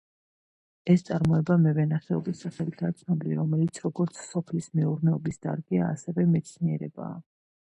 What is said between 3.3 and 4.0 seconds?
რომელიც